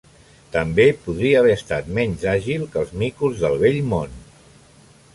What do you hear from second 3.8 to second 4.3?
Món.